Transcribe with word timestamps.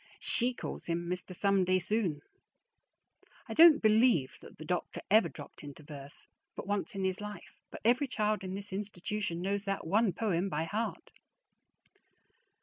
She 0.19 0.55
calls 0.55 0.87
him 0.87 1.07
"Mister 1.07 1.31
Someday 1.35 1.77
Soon." 1.77 2.21
I 3.47 3.53
don't 3.53 3.83
believe 3.83 4.35
that 4.41 4.57
the 4.57 4.65
doctor 4.65 5.01
ever 5.11 5.29
dropped 5.29 5.63
into 5.63 5.83
verse 5.83 6.25
but 6.55 6.65
once 6.65 6.95
in 6.95 7.03
his 7.03 7.21
life, 7.21 7.59
but 7.69 7.81
every 7.85 8.07
child 8.07 8.43
in 8.43 8.55
this 8.55 8.73
institution 8.73 9.43
knows 9.43 9.65
that 9.65 9.85
one 9.85 10.11
poem 10.11 10.49
by 10.49 10.63
heart. 10.63 11.11